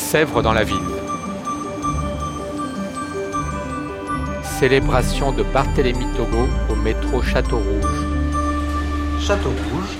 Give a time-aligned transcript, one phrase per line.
[0.00, 0.78] Sèvres dans la ville.
[4.58, 9.20] Célébration de Barthélemy Togo au métro Château Rouge.
[9.20, 9.94] Château Rouge.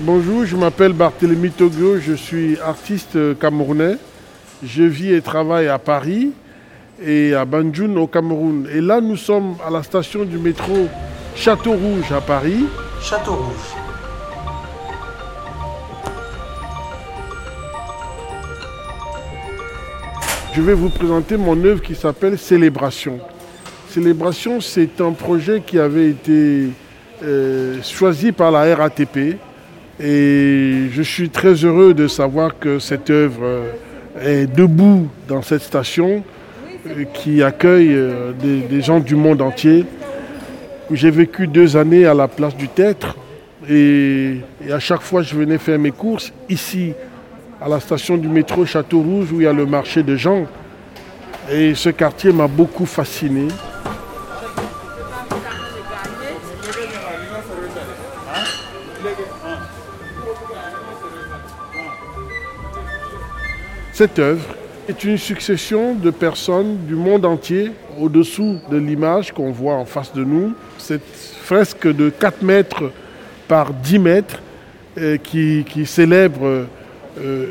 [0.00, 3.96] Bonjour, je m'appelle Barthélemy Togo, je suis artiste camerounais.
[4.62, 6.32] Je vis et travaille à Paris
[7.02, 8.68] et à Banjul au Cameroun.
[8.74, 10.88] Et là, nous sommes à la station du métro
[11.34, 12.66] Château Rouge à Paris.
[13.00, 13.91] Château Rouge.
[20.54, 23.18] Je vais vous présenter mon œuvre qui s'appelle Célébration.
[23.88, 26.68] Célébration, c'est un projet qui avait été
[27.24, 29.38] euh, choisi par la RATP
[29.98, 33.72] et je suis très heureux de savoir que cette œuvre euh,
[34.42, 36.22] est debout dans cette station
[36.86, 37.98] euh, qui accueille
[38.38, 39.86] des, gens du monde entier.
[40.90, 43.16] J'ai vécu deux années à la place du Têtre
[43.70, 46.92] et, et à chaque fois je venais faire mes courses ici
[47.64, 50.46] à la station du métro Château Rouge où il y a le marché de Jean.
[51.50, 53.46] Et ce quartier m'a beaucoup fasciné.
[63.92, 64.56] Cette œuvre
[64.88, 70.12] est une succession de personnes du monde entier au-dessous de l'image qu'on voit en face
[70.12, 70.54] de nous.
[70.78, 71.02] Cette
[71.42, 72.90] fresque de 4 mètres
[73.46, 74.40] par 10 mètres
[74.98, 76.66] euh, qui, qui célèbre
[77.20, 77.46] euh,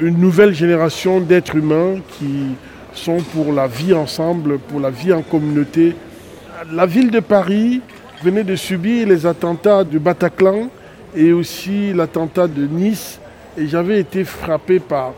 [0.00, 2.56] une nouvelle génération d'êtres humains qui
[2.94, 5.94] sont pour la vie ensemble, pour la vie en communauté.
[6.72, 7.82] La ville de Paris
[8.22, 10.68] venait de subir les attentats du Bataclan
[11.14, 13.20] et aussi l'attentat de Nice
[13.58, 15.12] et j'avais été frappé par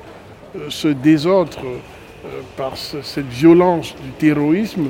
[0.56, 4.88] euh, ce désordre, euh, par ce, cette violence du terrorisme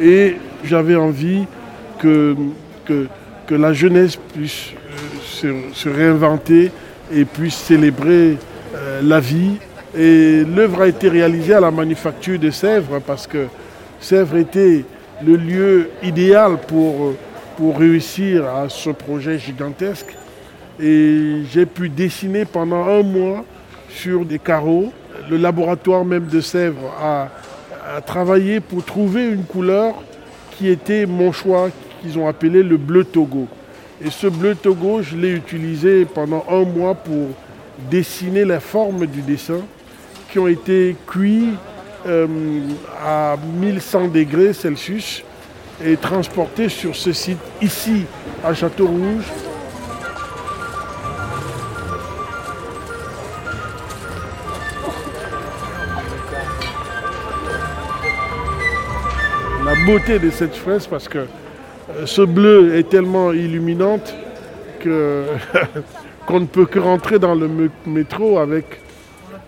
[0.00, 1.44] et j'avais envie
[1.98, 2.36] que,
[2.86, 3.08] que,
[3.50, 4.72] la jeunesse puisse
[5.24, 6.70] se, se réinventer
[7.12, 8.36] et puisse célébrer
[8.74, 9.52] euh, la vie.
[9.96, 13.46] Et l'œuvre a été réalisée à la manufacture de Sèvres parce que
[14.00, 14.84] Sèvres était
[15.24, 17.14] le lieu idéal pour,
[17.56, 20.14] pour réussir à ce projet gigantesque.
[20.80, 23.44] Et j'ai pu dessiner pendant un mois
[23.90, 24.92] sur des carreaux.
[25.28, 27.28] Le laboratoire même de Sèvres a,
[27.96, 29.94] a travaillé pour trouver une couleur
[30.56, 31.70] qui était mon choix,
[32.00, 33.48] qu'ils ont appelé le bleu Togo.
[34.04, 37.30] Et ce bleu Togo, je l'ai utilisé pendant un mois pour
[37.90, 39.60] dessiner les formes du dessin
[40.30, 41.54] qui ont été cuits
[42.06, 42.26] euh,
[43.04, 45.24] à 1100 degrés Celsius
[45.84, 48.04] et transportés sur ce site ici
[48.44, 49.24] à Château Rouge.
[59.64, 61.26] La beauté de cette fresque parce que
[62.04, 64.14] ce bleu est tellement illuminante
[66.26, 67.48] qu'on ne peut que rentrer dans le
[67.86, 68.80] métro avec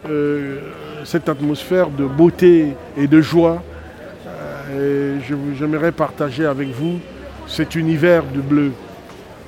[0.08, 0.58] euh,
[1.04, 3.62] cette atmosphère de beauté et de joie.
[4.72, 5.18] Euh,
[5.58, 6.98] j'aimerais partager avec vous
[7.46, 8.72] cet univers du bleu.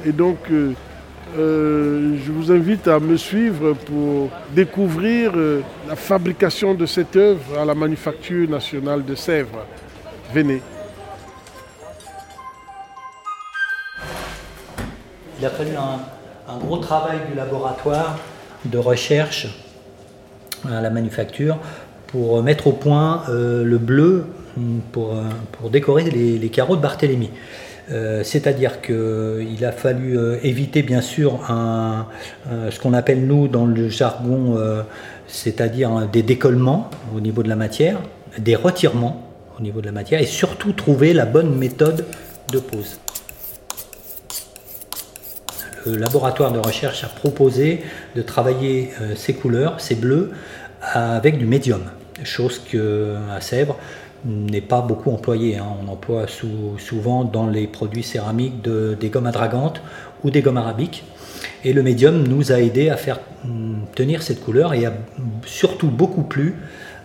[0.05, 0.73] Et donc, euh,
[1.37, 5.33] je vous invite à me suivre pour découvrir
[5.89, 9.65] la fabrication de cette œuvre à la Manufacture nationale de Sèvres.
[10.35, 10.61] Venez.
[15.43, 18.17] Il a fallu un, gros travail du laboratoire
[18.65, 19.49] de recherche
[20.71, 21.59] à la manufacture
[22.07, 24.27] pour mettre au point euh, le bleu
[24.93, 25.17] pour,
[25.51, 27.31] pour décorer les, carreaux de Barthélemy.
[27.91, 33.67] Euh, C'est-à-dire qu'il a fallu euh, éviter bien sûr euh, ce qu'on appelle nous dans
[33.67, 34.83] le jargon, euh,
[35.27, 37.99] c'est-à-dire des décollements au niveau de la matière,
[38.39, 39.29] des retirements
[39.59, 42.05] au niveau de la matière et surtout trouver la bonne méthode
[42.53, 43.02] de pose
[45.87, 47.83] laboratoire de recherche a proposé
[48.17, 50.33] de travailler euh, ces couleurs, ces bleus,
[50.81, 51.83] avec du médium,
[52.25, 53.77] chose que à Sèvres
[54.25, 55.59] n'est pas beaucoup employée.
[55.59, 55.67] Hein.
[55.85, 56.27] On emploie
[56.79, 59.81] souvent dans les produits céramiques de, des gommes adragantes
[60.25, 61.05] ou des gommes arabiques.
[61.65, 63.21] Et le médium nous a aidé à faire
[63.95, 64.93] tenir cette couleur et a
[65.45, 66.57] surtout beaucoup plu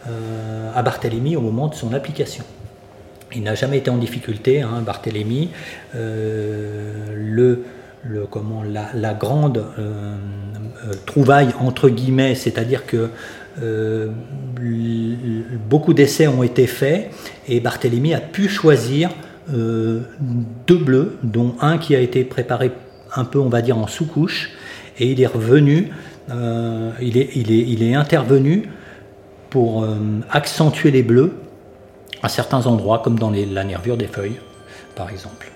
[0.08, 2.44] euh, à Barthélemy au moment de son application.
[3.36, 5.50] Il n'a jamais été en difficulté, hein, Barthélemy.
[5.96, 7.66] Euh, le,
[8.04, 10.16] le, comment, la, grande euh,
[10.86, 13.10] euh, trouvaille entre guillemets, c'est-à-dire que
[13.62, 14.10] euh,
[15.70, 17.12] beaucoup d'essais ont été faits
[17.48, 19.10] et Barthélemy a pu choisir
[19.50, 22.72] deux bleus, dont un qui a été préparé
[23.16, 24.52] un peu, on va dire, en sous-couche,
[25.00, 25.90] et il est revenu,
[26.30, 28.70] il, est, il, est, il est intervenu
[29.50, 29.88] pour
[30.30, 31.32] accentuer les bleus
[32.22, 34.36] à certains endroits, comme dans les, la nervure des feuilles,
[34.96, 35.50] par exemple.